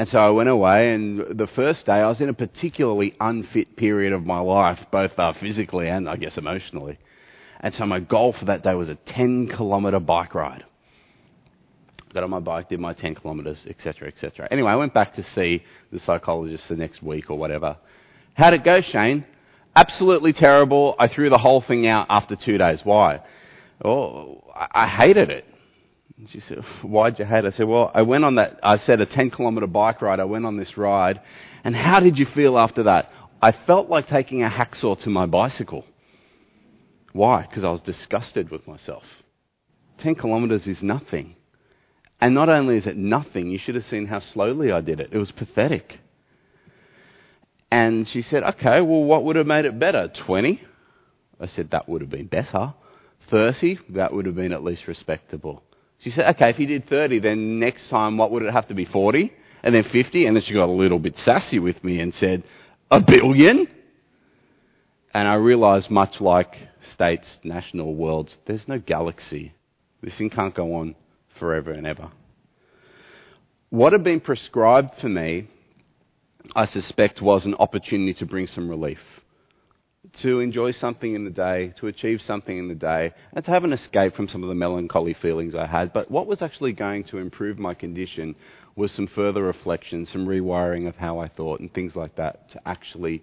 And 0.00 0.08
so 0.08 0.18
I 0.18 0.30
went 0.30 0.48
away, 0.48 0.94
and 0.94 1.38
the 1.38 1.46
first 1.46 1.84
day 1.84 1.92
I 1.92 2.08
was 2.08 2.22
in 2.22 2.30
a 2.30 2.32
particularly 2.32 3.14
unfit 3.20 3.76
period 3.76 4.14
of 4.14 4.24
my 4.24 4.38
life, 4.38 4.78
both 4.90 5.12
uh, 5.18 5.34
physically 5.34 5.88
and 5.88 6.08
I 6.08 6.16
guess 6.16 6.38
emotionally. 6.38 6.98
And 7.60 7.74
so 7.74 7.84
my 7.84 8.00
goal 8.00 8.32
for 8.32 8.46
that 8.46 8.62
day 8.62 8.72
was 8.72 8.88
a 8.88 8.94
10 8.94 9.48
kilometre 9.48 10.00
bike 10.00 10.34
ride. 10.34 10.64
Got 12.14 12.24
on 12.24 12.30
my 12.30 12.40
bike, 12.40 12.70
did 12.70 12.80
my 12.80 12.94
10 12.94 13.16
kilometres, 13.16 13.66
etc., 13.68 14.08
etc. 14.08 14.48
Anyway, 14.50 14.70
I 14.70 14.76
went 14.76 14.94
back 14.94 15.16
to 15.16 15.22
see 15.34 15.64
the 15.92 15.98
psychologist 15.98 16.66
the 16.70 16.76
next 16.76 17.02
week 17.02 17.28
or 17.28 17.36
whatever. 17.36 17.76
How'd 18.32 18.54
it 18.54 18.64
go, 18.64 18.80
Shane? 18.80 19.26
Absolutely 19.76 20.32
terrible. 20.32 20.94
I 20.98 21.08
threw 21.08 21.28
the 21.28 21.36
whole 21.36 21.60
thing 21.60 21.86
out 21.86 22.06
after 22.08 22.36
two 22.36 22.56
days. 22.56 22.82
Why? 22.86 23.20
Oh, 23.84 24.50
I 24.54 24.86
hated 24.86 25.28
it. 25.28 25.44
And 26.20 26.28
she 26.28 26.40
said, 26.40 26.58
Why'd 26.82 27.18
you 27.18 27.24
hate 27.24 27.46
it? 27.46 27.54
I 27.54 27.56
said, 27.56 27.66
Well, 27.66 27.90
I 27.94 28.02
went 28.02 28.26
on 28.26 28.34
that, 28.34 28.60
I 28.62 28.76
said 28.76 29.00
a 29.00 29.06
10 29.06 29.30
kilometre 29.30 29.66
bike 29.66 30.02
ride. 30.02 30.20
I 30.20 30.24
went 30.24 30.44
on 30.44 30.58
this 30.58 30.76
ride. 30.76 31.18
And 31.64 31.74
how 31.74 31.98
did 31.98 32.18
you 32.18 32.26
feel 32.26 32.58
after 32.58 32.82
that? 32.82 33.10
I 33.40 33.52
felt 33.52 33.88
like 33.88 34.06
taking 34.06 34.42
a 34.42 34.50
hacksaw 34.50 34.98
to 35.00 35.08
my 35.08 35.24
bicycle. 35.24 35.86
Why? 37.14 37.46
Because 37.48 37.64
I 37.64 37.70
was 37.70 37.80
disgusted 37.80 38.50
with 38.50 38.66
myself. 38.66 39.02
10 39.98 40.16
kilometres 40.16 40.66
is 40.66 40.82
nothing. 40.82 41.36
And 42.20 42.34
not 42.34 42.50
only 42.50 42.76
is 42.76 42.84
it 42.84 42.98
nothing, 42.98 43.46
you 43.46 43.56
should 43.56 43.74
have 43.74 43.86
seen 43.86 44.06
how 44.06 44.18
slowly 44.18 44.70
I 44.70 44.82
did 44.82 45.00
it. 45.00 45.08
It 45.12 45.18
was 45.18 45.32
pathetic. 45.32 46.00
And 47.70 48.06
she 48.06 48.20
said, 48.20 48.42
Okay, 48.42 48.82
well, 48.82 49.04
what 49.04 49.24
would 49.24 49.36
have 49.36 49.46
made 49.46 49.64
it 49.64 49.78
better? 49.78 50.08
20? 50.08 50.60
I 51.40 51.46
said, 51.46 51.70
That 51.70 51.88
would 51.88 52.02
have 52.02 52.10
been 52.10 52.26
better. 52.26 52.74
30? 53.30 53.78
That 53.90 54.12
would 54.12 54.26
have 54.26 54.34
been 54.34 54.52
at 54.52 54.62
least 54.62 54.86
respectable. 54.86 55.62
She 56.00 56.10
said, 56.10 56.28
Okay, 56.30 56.50
if 56.50 56.58
you 56.58 56.66
did 56.66 56.88
30, 56.88 57.20
then 57.20 57.58
next 57.58 57.88
time 57.88 58.18
what 58.18 58.30
would 58.30 58.42
it 58.42 58.52
have 58.52 58.68
to 58.68 58.74
be? 58.74 58.84
40? 58.84 59.32
And 59.62 59.74
then 59.74 59.84
50? 59.84 60.26
And 60.26 60.36
then 60.36 60.42
she 60.42 60.54
got 60.54 60.68
a 60.68 60.72
little 60.72 60.98
bit 60.98 61.18
sassy 61.18 61.58
with 61.58 61.82
me 61.84 62.00
and 62.00 62.14
said, 62.14 62.42
A 62.90 63.00
billion? 63.00 63.68
And 65.12 65.28
I 65.28 65.34
realized, 65.34 65.90
much 65.90 66.20
like 66.20 66.56
states, 66.92 67.38
national 67.42 67.94
worlds, 67.94 68.36
there's 68.46 68.68
no 68.68 68.78
galaxy. 68.78 69.52
This 70.02 70.16
thing 70.16 70.30
can't 70.30 70.54
go 70.54 70.76
on 70.76 70.94
forever 71.38 71.72
and 71.72 71.86
ever. 71.86 72.10
What 73.70 73.92
had 73.92 74.04
been 74.04 74.20
prescribed 74.20 75.00
for 75.00 75.08
me, 75.08 75.48
I 76.56 76.64
suspect, 76.64 77.20
was 77.20 77.44
an 77.44 77.54
opportunity 77.56 78.14
to 78.14 78.26
bring 78.26 78.46
some 78.46 78.68
relief. 78.68 79.00
To 80.12 80.40
enjoy 80.40 80.70
something 80.70 81.14
in 81.14 81.24
the 81.24 81.30
day, 81.30 81.74
to 81.76 81.86
achieve 81.86 82.22
something 82.22 82.56
in 82.56 82.68
the 82.68 82.74
day, 82.74 83.12
and 83.34 83.44
to 83.44 83.50
have 83.50 83.64
an 83.64 83.72
escape 83.74 84.16
from 84.16 84.28
some 84.28 84.42
of 84.42 84.48
the 84.48 84.54
melancholy 84.54 85.12
feelings 85.12 85.54
I 85.54 85.66
had. 85.66 85.92
But 85.92 86.10
what 86.10 86.26
was 86.26 86.40
actually 86.40 86.72
going 86.72 87.04
to 87.04 87.18
improve 87.18 87.58
my 87.58 87.74
condition 87.74 88.34
was 88.76 88.92
some 88.92 89.06
further 89.06 89.42
reflection, 89.42 90.06
some 90.06 90.26
rewiring 90.26 90.88
of 90.88 90.96
how 90.96 91.18
I 91.18 91.28
thought, 91.28 91.60
and 91.60 91.72
things 91.72 91.94
like 91.94 92.16
that 92.16 92.48
to 92.50 92.60
actually 92.66 93.22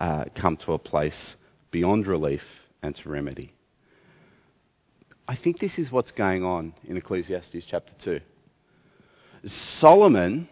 uh, 0.00 0.24
come 0.34 0.56
to 0.58 0.72
a 0.72 0.78
place 0.80 1.36
beyond 1.70 2.08
relief 2.08 2.42
and 2.82 2.96
to 2.96 3.08
remedy. 3.08 3.52
I 5.28 5.36
think 5.36 5.60
this 5.60 5.78
is 5.78 5.92
what's 5.92 6.12
going 6.12 6.44
on 6.44 6.74
in 6.84 6.96
Ecclesiastes 6.96 7.64
chapter 7.66 7.92
2. 8.00 8.20
Solomon 9.78 10.48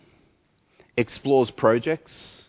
explores 0.96 1.50
projects, 1.50 2.48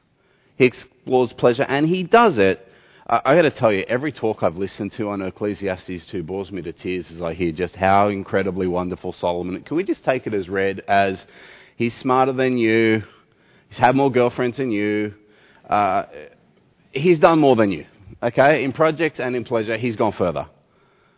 he 0.57 0.65
explores 0.65 1.33
pleasure, 1.33 1.63
and 1.63 1.87
he 1.87 2.03
does 2.03 2.37
it. 2.37 2.67
I, 3.07 3.35
got 3.35 3.43
to 3.43 3.51
tell 3.51 3.71
you, 3.71 3.85
every 3.87 4.11
talk 4.11 4.41
I've 4.41 4.57
listened 4.57 4.91
to 4.93 5.09
on 5.09 5.21
Ecclesiastes 5.21 6.07
2 6.07 6.23
bores 6.23 6.51
me 6.51 6.63
to 6.63 6.73
tears 6.73 7.11
as 7.11 7.21
I 7.21 7.35
hear 7.35 7.51
just 7.51 7.75
how 7.75 8.07
incredibly 8.07 8.65
wonderful 8.65 9.13
Solomon. 9.13 9.61
Can 9.61 9.77
we 9.77 9.83
just 9.83 10.03
take 10.03 10.25
it 10.25 10.33
as 10.33 10.49
read 10.49 10.81
as 10.87 11.23
he's 11.75 11.95
smarter 11.97 12.33
than 12.33 12.57
you, 12.57 13.03
he's 13.69 13.77
had 13.77 13.95
more 13.95 14.11
girlfriends 14.11 14.57
than 14.57 14.71
you, 14.71 15.13
uh, 15.69 16.05
he's 16.91 17.19
done 17.19 17.37
more 17.37 17.55
than 17.55 17.71
you. 17.71 17.85
Okay, 18.23 18.63
in 18.63 18.71
projects 18.71 19.19
and 19.19 19.35
in 19.35 19.43
pleasure, 19.43 19.77
he's 19.77 19.95
gone 19.95 20.13
further. 20.13 20.47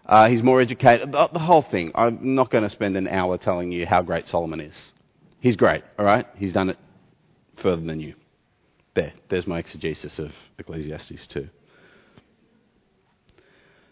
Uh, 0.05 0.27
he's 0.27 0.43
more 0.43 0.59
educated. 0.59 1.13
The, 1.13 1.29
the 1.31 1.39
whole 1.39 1.61
thing. 1.61 1.93
I'm 1.95 2.35
not 2.35 2.51
going 2.51 2.65
to 2.65 2.69
spend 2.69 2.97
an 2.97 3.07
hour 3.07 3.37
telling 3.37 3.71
you 3.71 3.85
how 3.85 4.01
great 4.01 4.27
Solomon 4.27 4.59
is. 4.59 4.75
He's 5.39 5.55
great, 5.55 5.85
all 5.97 6.03
right? 6.03 6.25
He's 6.35 6.51
done 6.51 6.69
it 6.69 6.77
further 7.61 7.81
than 7.81 8.01
you. 8.01 8.15
There, 8.93 9.13
there's 9.29 9.47
my 9.47 9.59
exegesis 9.59 10.19
of 10.19 10.33
Ecclesiastes 10.59 11.27
2. 11.27 11.47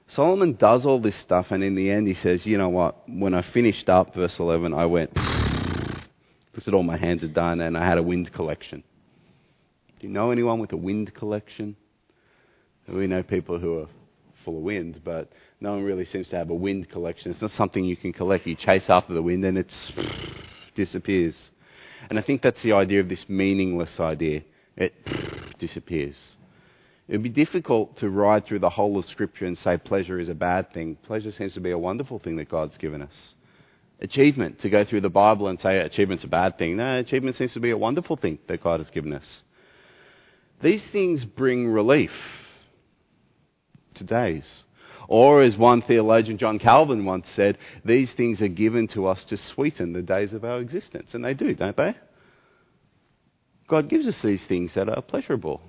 Solomon 0.08 0.54
does 0.54 0.86
all 0.86 1.00
this 1.00 1.16
stuff, 1.16 1.48
and 1.52 1.64
in 1.64 1.76
the 1.76 1.90
end, 1.90 2.08
he 2.08 2.14
says, 2.14 2.46
You 2.46 2.58
know 2.58 2.70
what? 2.70 3.08
When 3.08 3.34
I 3.34 3.42
finished 3.42 3.90
up, 3.90 4.14
verse 4.14 4.38
11, 4.40 4.74
I 4.74 4.86
went, 4.86 5.16
looked 6.54 6.68
at 6.68 6.74
all 6.74 6.84
my 6.84 6.98
hands 6.98 7.24
are 7.24 7.28
done, 7.28 7.60
and 7.62 7.78
I 7.78 7.86
had 7.86 7.98
a 7.98 8.04
wind 8.04 8.32
collection. 8.32 8.84
Do 10.00 10.08
you 10.08 10.14
know 10.14 10.32
anyone 10.32 10.60
with 10.60 10.72
a 10.74 10.78
wind 10.78 11.14
collection? 11.14 11.76
We 12.88 13.08
know 13.08 13.24
people 13.24 13.58
who 13.58 13.80
are 13.80 13.88
full 14.44 14.58
of 14.58 14.64
wind, 14.64 15.02
but 15.04 15.32
no 15.60 15.72
one 15.72 15.84
really 15.84 16.06
seems 16.06 16.30
to 16.30 16.36
have 16.36 16.52
a 16.52 16.56
wind 16.56 16.90
collection. 16.90 17.32
It's 17.32 17.42
not 17.42 17.52
something 17.52 17.84
you 17.84 17.98
can 17.98 18.14
collect. 18.14 18.46
You 18.46 18.56
chase 18.56 18.90
after 18.90 19.14
the 19.14 19.22
wind 19.24 19.44
and 19.44 19.58
it 19.58 19.74
disappears. 20.76 21.36
And 22.10 22.20
I 22.20 22.22
think 22.22 22.44
that's 22.44 22.62
the 22.62 22.74
idea 22.74 23.00
of 23.00 23.10
this 23.10 23.28
meaningless 23.28 24.00
idea. 24.00 24.44
It 24.78 24.94
disappears. 25.60 26.38
It 27.08 27.14
would 27.14 27.24
be 27.24 27.30
difficult 27.30 27.98
to 27.98 28.10
ride 28.10 28.46
through 28.46 28.60
the 28.60 28.70
whole 28.70 28.98
of 28.98 29.06
Scripture 29.06 29.46
and 29.46 29.58
say 29.58 29.78
pleasure 29.78 30.20
is 30.20 30.30
a 30.30 30.34
bad 30.34 30.74
thing. 30.74 30.96
Pleasure 31.04 31.32
seems 31.32 31.54
to 31.54 31.60
be 31.60 31.72
a 31.72 31.78
wonderful 31.78 32.18
thing 32.18 32.36
that 32.38 32.50
God's 32.50 32.78
given 32.78 33.02
us. 33.02 33.36
Achievement, 34.02 34.60
to 34.62 34.70
go 34.70 34.84
through 34.84 35.02
the 35.02 35.10
Bible 35.10 35.48
and 35.48 35.60
say 35.60 35.78
achievement's 35.78 36.24
a 36.24 36.28
bad 36.28 36.58
thing. 36.58 36.78
No, 36.78 37.00
achievement 37.00 37.36
seems 37.36 37.54
to 37.54 37.60
be 37.60 37.70
a 37.70 37.78
wonderful 37.78 38.18
thing 38.18 38.40
that 38.48 38.64
God 38.64 38.80
has 38.80 38.90
given 38.90 39.14
us. 39.14 39.44
These 40.62 40.84
things 40.86 41.24
bring 41.24 41.68
relief 41.68 42.12
to 43.94 44.04
days. 44.04 44.64
Or, 45.08 45.44
as 45.44 45.56
one 45.56 45.84
theologian, 45.84 46.40
John 46.40 46.58
Calvin, 46.58 47.06
once 47.06 47.28
said, 47.36 47.60
these 47.86 48.12
things 48.14 48.42
are 48.42 48.48
given 48.48 48.88
to 48.90 49.06
us 49.06 49.24
to 49.26 49.38
sweeten 49.38 49.94
the 49.94 50.02
days 50.02 50.34
of 50.34 50.44
our 50.44 50.60
existence. 50.60 51.14
And 51.14 51.24
they 51.24 51.36
do, 51.36 51.54
don't 51.54 51.78
they? 51.78 51.96
God 53.68 53.88
gives 53.90 54.08
us 54.08 54.20
these 54.24 54.44
things 54.46 54.74
that 54.74 54.90
are 54.90 55.02
pleasurable. 55.02 55.62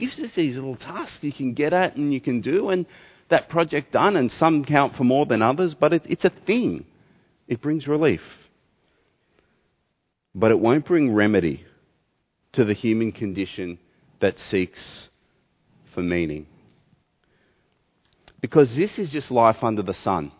Gives 0.00 0.18
us 0.22 0.32
these 0.32 0.54
little 0.54 0.76
tasks 0.76 1.18
you 1.20 1.30
can 1.30 1.52
get 1.52 1.74
at 1.74 1.96
and 1.96 2.10
you 2.10 2.22
can 2.22 2.40
do, 2.40 2.70
and 2.70 2.86
that 3.28 3.50
project 3.50 3.92
done, 3.92 4.16
and 4.16 4.32
some 4.32 4.64
count 4.64 4.96
for 4.96 5.04
more 5.04 5.26
than 5.26 5.42
others, 5.42 5.74
but 5.74 5.92
it, 5.92 6.02
it's 6.08 6.24
a 6.24 6.32
thing. 6.46 6.86
It 7.46 7.60
brings 7.60 7.86
relief. 7.86 8.22
But 10.34 10.52
it 10.52 10.58
won't 10.58 10.86
bring 10.86 11.12
remedy 11.12 11.66
to 12.54 12.64
the 12.64 12.72
human 12.72 13.12
condition 13.12 13.78
that 14.20 14.40
seeks 14.40 15.10
for 15.94 16.02
meaning. 16.02 16.46
Because 18.40 18.74
this 18.74 18.98
is 18.98 19.12
just 19.12 19.30
life 19.30 19.62
under 19.62 19.82
the 19.82 19.92
sun. 19.92 20.32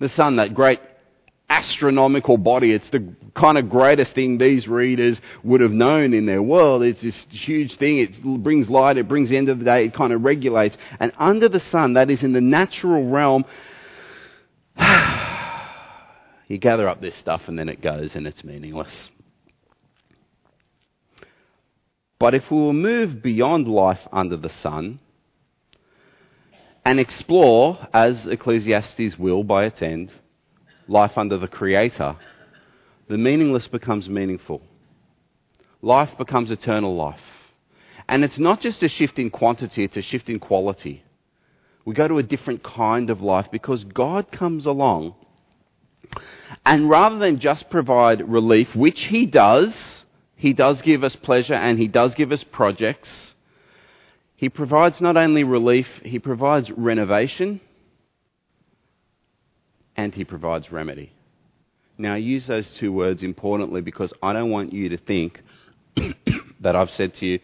The 0.00 0.08
sun, 0.08 0.36
that 0.36 0.54
great 0.54 0.80
astronomical 1.48 2.36
body. 2.36 2.72
It's 2.72 2.88
the 2.90 3.14
kind 3.34 3.56
of 3.58 3.70
greatest 3.70 4.12
thing 4.12 4.38
these 4.38 4.68
readers 4.68 5.20
would 5.42 5.60
have 5.60 5.72
known 5.72 6.12
in 6.12 6.26
their 6.26 6.42
world. 6.42 6.82
It's 6.82 7.00
this 7.00 7.26
huge 7.30 7.76
thing. 7.76 7.98
It 7.98 8.22
brings 8.22 8.68
light. 8.68 8.98
It 8.98 9.08
brings 9.08 9.30
the 9.30 9.36
end 9.36 9.48
of 9.48 9.58
the 9.58 9.64
day. 9.64 9.86
It 9.86 9.94
kind 9.94 10.12
of 10.12 10.22
regulates. 10.22 10.76
And 11.00 11.12
under 11.18 11.48
the 11.48 11.60
sun, 11.60 11.94
that 11.94 12.10
is 12.10 12.22
in 12.22 12.32
the 12.32 12.40
natural 12.40 13.08
realm, 13.08 13.44
you 16.48 16.58
gather 16.58 16.88
up 16.88 17.00
this 17.00 17.16
stuff 17.16 17.42
and 17.46 17.58
then 17.58 17.68
it 17.68 17.80
goes 17.80 18.14
and 18.14 18.26
it's 18.26 18.44
meaningless. 18.44 19.10
But 22.18 22.34
if 22.34 22.50
we 22.50 22.56
will 22.58 22.72
move 22.72 23.22
beyond 23.22 23.68
life 23.68 24.00
under 24.12 24.36
the 24.36 24.50
sun, 24.50 24.98
and 26.84 26.98
explore, 26.98 27.86
as 27.92 28.26
Ecclesiastes 28.26 29.18
will 29.18 29.44
by 29.44 29.66
its 29.66 29.82
end, 29.82 30.10
life 30.88 31.16
under 31.16 31.38
the 31.38 31.46
Creator, 31.46 32.16
the 33.08 33.18
meaningless 33.18 33.68
becomes 33.68 34.08
meaningful. 34.08 34.62
Life 35.80 36.10
becomes 36.18 36.50
eternal 36.50 36.96
life. 36.96 37.20
And 38.08 38.24
it's 38.24 38.38
not 38.38 38.60
just 38.60 38.82
a 38.82 38.88
shift 38.88 39.18
in 39.18 39.30
quantity, 39.30 39.84
it's 39.84 39.96
a 39.96 40.02
shift 40.02 40.28
in 40.28 40.40
quality. 40.40 41.04
We 41.84 41.94
go 41.94 42.08
to 42.08 42.18
a 42.18 42.22
different 42.22 42.62
kind 42.62 43.10
of 43.10 43.22
life 43.22 43.46
because 43.52 43.84
God 43.84 44.32
comes 44.32 44.66
along 44.66 45.14
and 46.64 46.88
rather 46.88 47.18
than 47.18 47.38
just 47.38 47.70
provide 47.70 48.28
relief, 48.28 48.74
which 48.74 49.04
He 49.04 49.26
does, 49.26 49.74
He 50.36 50.52
does 50.52 50.82
give 50.82 51.04
us 51.04 51.14
pleasure 51.16 51.54
and 51.54 51.78
He 51.78 51.86
does 51.86 52.14
give 52.14 52.32
us 52.32 52.42
projects, 52.44 53.36
he 54.38 54.48
provides 54.48 55.00
not 55.00 55.16
only 55.16 55.42
relief, 55.42 55.88
he 56.04 56.20
provides 56.20 56.70
renovation 56.70 57.60
and 59.98 60.14
he 60.14 60.24
provides 60.24 60.70
remedy. 60.70 61.12
Now, 61.98 62.14
I 62.14 62.18
use 62.18 62.46
those 62.46 62.70
two 62.74 62.92
words 62.92 63.24
importantly 63.24 63.80
because 63.80 64.12
I 64.22 64.32
don't 64.32 64.50
want 64.50 64.72
you 64.72 64.88
to 64.90 64.96
think 64.96 65.42
that 66.60 66.76
I've 66.76 66.92
said 66.92 67.14
to 67.14 67.26
you, 67.26 67.40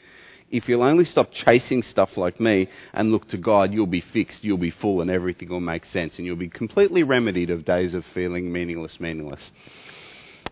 if 0.52 0.68
you'll 0.68 0.84
only 0.84 1.04
stop 1.04 1.32
chasing 1.32 1.82
stuff 1.82 2.16
like 2.16 2.38
me 2.38 2.68
and 2.92 3.10
look 3.10 3.26
to 3.30 3.36
God, 3.38 3.72
you'll 3.72 3.88
be 3.88 4.00
fixed, 4.00 4.44
you'll 4.44 4.56
be 4.56 4.70
full, 4.70 5.00
and 5.00 5.10
everything 5.10 5.48
will 5.48 5.58
make 5.58 5.84
sense, 5.86 6.16
and 6.16 6.26
you'll 6.26 6.36
be 6.36 6.48
completely 6.48 7.02
remedied 7.02 7.50
of 7.50 7.64
days 7.64 7.92
of 7.92 8.04
feeling 8.14 8.52
meaningless, 8.52 9.00
meaningless. 9.00 9.50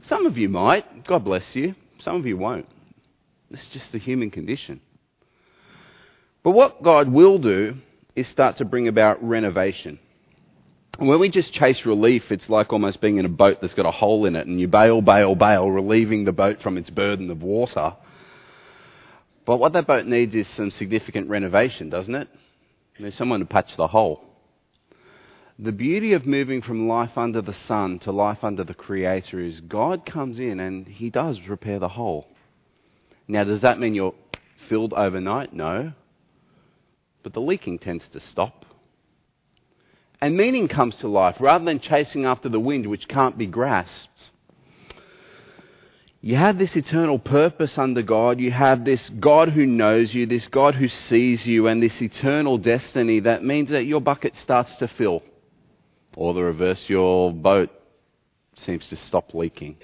Some 0.00 0.26
of 0.26 0.36
you 0.36 0.48
might, 0.48 1.06
God 1.06 1.24
bless 1.24 1.54
you, 1.54 1.76
some 2.00 2.16
of 2.16 2.26
you 2.26 2.36
won't. 2.36 2.66
It's 3.52 3.68
just 3.68 3.92
the 3.92 3.98
human 3.98 4.32
condition. 4.32 4.80
But 6.42 6.50
what 6.50 6.82
God 6.82 7.12
will 7.12 7.38
do 7.38 7.76
is 8.16 8.26
start 8.26 8.56
to 8.56 8.64
bring 8.64 8.88
about 8.88 9.22
renovation. 9.22 10.00
When 11.02 11.18
we 11.18 11.30
just 11.30 11.52
chase 11.52 11.84
relief, 11.84 12.30
it's 12.30 12.48
like 12.48 12.72
almost 12.72 13.00
being 13.00 13.16
in 13.16 13.24
a 13.24 13.28
boat 13.28 13.58
that's 13.60 13.74
got 13.74 13.86
a 13.86 13.90
hole 13.90 14.24
in 14.24 14.36
it 14.36 14.46
and 14.46 14.60
you 14.60 14.68
bail, 14.68 15.02
bail, 15.02 15.34
bail, 15.34 15.68
relieving 15.68 16.24
the 16.24 16.30
boat 16.30 16.62
from 16.62 16.78
its 16.78 16.90
burden 16.90 17.28
of 17.28 17.42
water. 17.42 17.96
But 19.44 19.56
what 19.56 19.72
that 19.72 19.88
boat 19.88 20.06
needs 20.06 20.32
is 20.32 20.46
some 20.46 20.70
significant 20.70 21.28
renovation, 21.28 21.90
doesn't 21.90 22.14
it? 22.14 22.28
There's 23.00 23.16
someone 23.16 23.40
to 23.40 23.46
patch 23.46 23.76
the 23.76 23.88
hole. 23.88 24.22
the 25.58 25.72
beauty 25.72 26.12
of 26.12 26.24
moving 26.24 26.62
from 26.62 26.86
life 26.86 27.18
under 27.18 27.42
the 27.42 27.52
sun 27.52 27.98
to 28.00 28.12
life 28.12 28.44
under 28.44 28.62
the 28.62 28.74
Creator 28.74 29.40
is 29.40 29.60
God 29.60 30.06
comes 30.06 30.38
in 30.38 30.60
and 30.60 30.86
He 30.86 31.10
does 31.10 31.40
repair 31.48 31.80
the 31.80 31.88
hole. 31.88 32.28
Now, 33.26 33.42
does 33.42 33.62
that 33.62 33.80
mean 33.80 33.94
you're 33.94 34.14
filled 34.68 34.92
overnight? 34.92 35.52
No. 35.52 35.94
But 37.24 37.32
the 37.32 37.40
leaking 37.40 37.80
tends 37.80 38.08
to 38.10 38.20
stop. 38.20 38.66
And 40.22 40.36
meaning 40.36 40.68
comes 40.68 40.94
to 40.98 41.08
life 41.08 41.38
rather 41.40 41.64
than 41.64 41.80
chasing 41.80 42.26
after 42.26 42.48
the 42.48 42.60
wind 42.60 42.86
which 42.86 43.08
can't 43.08 43.36
be 43.36 43.46
grasped. 43.46 44.30
You 46.20 46.36
have 46.36 46.58
this 46.58 46.76
eternal 46.76 47.18
purpose 47.18 47.76
under 47.76 48.02
God. 48.02 48.38
You 48.38 48.52
have 48.52 48.84
this 48.84 49.08
God 49.08 49.48
who 49.48 49.66
knows 49.66 50.14
you, 50.14 50.26
this 50.26 50.46
God 50.46 50.76
who 50.76 50.86
sees 50.86 51.44
you, 51.44 51.66
and 51.66 51.82
this 51.82 52.00
eternal 52.00 52.56
destiny 52.56 53.18
that 53.18 53.42
means 53.42 53.70
that 53.70 53.82
your 53.82 54.00
bucket 54.00 54.36
starts 54.36 54.76
to 54.76 54.86
fill. 54.86 55.24
Or 56.16 56.34
the 56.34 56.44
reverse, 56.44 56.88
your 56.88 57.32
boat 57.32 57.70
seems 58.54 58.86
to 58.90 58.96
stop 58.96 59.34
leaking. 59.34 59.78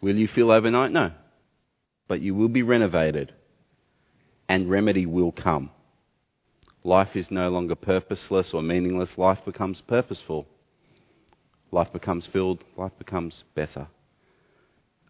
Will 0.00 0.16
you 0.16 0.26
fill 0.26 0.50
overnight? 0.50 0.90
No. 0.90 1.12
But 2.08 2.20
you 2.20 2.34
will 2.34 2.48
be 2.48 2.64
renovated, 2.64 3.32
and 4.48 4.68
remedy 4.68 5.06
will 5.06 5.30
come. 5.30 5.70
Life 6.84 7.16
is 7.16 7.30
no 7.30 7.48
longer 7.48 7.74
purposeless 7.74 8.52
or 8.52 8.62
meaningless. 8.62 9.16
Life 9.16 9.44
becomes 9.44 9.80
purposeful. 9.80 10.46
Life 11.70 11.92
becomes 11.92 12.26
filled. 12.26 12.64
Life 12.76 12.92
becomes 12.98 13.44
better. 13.54 13.86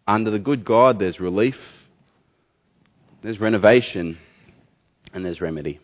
Under 0.07 0.29
the 0.29 0.39
good 0.39 0.65
God, 0.65 0.99
there's 0.99 1.19
relief, 1.19 1.57
there's 3.21 3.39
renovation, 3.39 4.19
and 5.13 5.25
there's 5.25 5.41
remedy. 5.41 5.79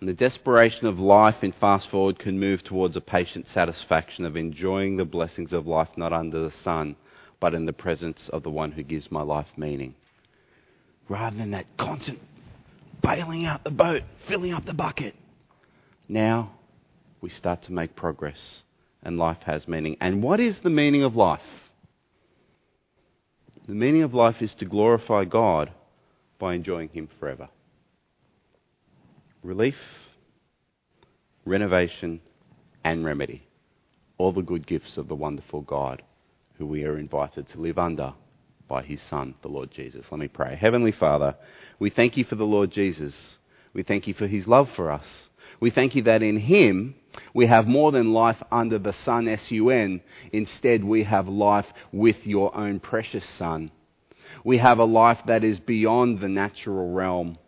And 0.00 0.08
the 0.08 0.14
desperation 0.14 0.86
of 0.86 0.98
life 0.98 1.42
in 1.42 1.52
fast 1.52 1.88
forward 1.88 2.18
can 2.18 2.38
move 2.38 2.62
towards 2.62 2.96
a 2.96 3.00
patient 3.00 3.48
satisfaction 3.48 4.24
of 4.24 4.36
enjoying 4.36 4.96
the 4.96 5.04
blessings 5.04 5.52
of 5.52 5.66
life 5.66 5.88
not 5.96 6.12
under 6.12 6.42
the 6.42 6.56
sun, 6.56 6.96
but 7.40 7.54
in 7.54 7.66
the 7.66 7.72
presence 7.72 8.28
of 8.28 8.42
the 8.42 8.50
one 8.50 8.72
who 8.72 8.82
gives 8.82 9.10
my 9.10 9.22
life 9.22 9.48
meaning. 9.56 9.94
Rather 11.08 11.36
than 11.36 11.50
that 11.50 11.66
constant 11.76 12.18
bailing 13.04 13.44
out 13.44 13.64
the 13.64 13.70
boat, 13.70 14.02
filling 14.26 14.52
up 14.52 14.64
the 14.64 14.72
bucket. 14.72 15.14
Now 16.08 16.52
we 17.20 17.30
start 17.30 17.62
to 17.64 17.72
make 17.72 17.94
progress 17.94 18.62
and 19.02 19.18
life 19.18 19.42
has 19.44 19.68
meaning. 19.68 19.96
And 20.00 20.22
what 20.22 20.40
is 20.40 20.58
the 20.60 20.70
meaning 20.70 21.02
of 21.02 21.14
life? 21.14 21.40
The 23.66 23.74
meaning 23.74 24.02
of 24.02 24.14
life 24.14 24.42
is 24.42 24.54
to 24.56 24.64
glorify 24.64 25.24
God 25.24 25.70
by 26.38 26.54
enjoying 26.54 26.88
Him 26.88 27.08
forever. 27.18 27.48
Relief, 29.42 29.76
renovation, 31.44 32.20
and 32.82 33.04
remedy. 33.04 33.46
All 34.18 34.32
the 34.32 34.42
good 34.42 34.66
gifts 34.66 34.96
of 34.96 35.08
the 35.08 35.14
wonderful 35.14 35.62
God 35.62 36.02
who 36.58 36.66
we 36.66 36.84
are 36.84 36.98
invited 36.98 37.48
to 37.48 37.60
live 37.60 37.78
under 37.78 38.14
by 38.68 38.82
His 38.82 39.00
Son, 39.02 39.34
the 39.42 39.48
Lord 39.48 39.70
Jesus. 39.70 40.04
Let 40.10 40.20
me 40.20 40.28
pray. 40.28 40.56
Heavenly 40.56 40.92
Father, 40.92 41.36
we 41.78 41.90
thank 41.90 42.16
you 42.16 42.24
for 42.24 42.34
the 42.34 42.46
Lord 42.46 42.70
Jesus. 42.70 43.38
We 43.72 43.82
thank 43.82 44.06
you 44.06 44.14
for 44.14 44.26
His 44.26 44.46
love 44.46 44.70
for 44.76 44.90
us. 44.90 45.06
We 45.60 45.70
thank 45.70 45.94
you 45.94 46.02
that 46.02 46.22
in 46.22 46.38
Him 46.38 46.94
we 47.32 47.46
have 47.46 47.66
more 47.66 47.92
than 47.92 48.12
life 48.12 48.42
under 48.50 48.78
the 48.78 48.92
sun, 49.04 49.28
S 49.28 49.50
U 49.50 49.70
N. 49.70 50.00
Instead, 50.32 50.82
we 50.84 51.04
have 51.04 51.28
life 51.28 51.66
with 51.92 52.26
your 52.26 52.56
own 52.56 52.80
precious 52.80 53.24
Son. 53.38 53.70
We 54.42 54.58
have 54.58 54.78
a 54.78 54.84
life 54.84 55.20
that 55.26 55.44
is 55.44 55.60
beyond 55.60 56.20
the 56.20 56.28
natural 56.28 56.92
realm. 56.92 57.38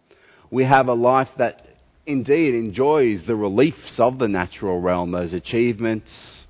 We 0.51 0.65
have 0.65 0.89
a 0.89 0.95
life 0.95 1.31
that 1.39 1.67
indeed 2.07 2.55
enjoys 2.55 3.23
the 3.25 3.35
reliefs 3.35 3.99
of 3.99 4.19
the 4.19 4.29
natural 4.29 4.81
realm, 4.81 5.11
those 5.11 5.33
achievements, 5.33 6.47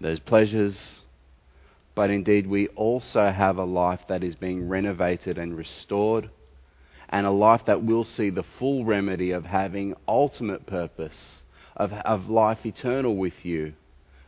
those 0.00 0.20
pleasures. 0.20 1.03
But 1.94 2.10
indeed, 2.10 2.46
we 2.46 2.68
also 2.68 3.30
have 3.30 3.56
a 3.56 3.64
life 3.64 4.00
that 4.08 4.24
is 4.24 4.34
being 4.34 4.68
renovated 4.68 5.38
and 5.38 5.56
restored, 5.56 6.30
and 7.08 7.26
a 7.26 7.30
life 7.30 7.62
that 7.66 7.84
will 7.84 8.04
see 8.04 8.30
the 8.30 8.44
full 8.58 8.84
remedy 8.84 9.30
of 9.30 9.44
having 9.44 9.94
ultimate 10.08 10.66
purpose 10.66 11.42
of, 11.76 11.92
of 11.92 12.28
life 12.28 12.64
eternal 12.66 13.16
with 13.16 13.44
you, 13.44 13.74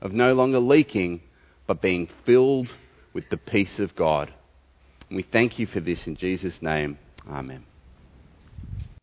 of 0.01 0.13
no 0.13 0.35
longer 0.35 0.61
leaking, 0.61 1.21
but 1.67 1.83
being 1.83 2.09
filled 2.25 2.73
with 3.13 3.29
the 3.31 3.37
peace 3.37 3.79
of 3.81 3.97
God. 3.97 4.33
And 5.09 5.17
we 5.17 5.23
thank 5.23 5.59
you 5.59 5.67
for 5.67 5.81
this 5.81 6.07
in 6.07 6.17
Jesus' 6.17 6.63
name. 6.63 6.99
Amen. 7.29 7.65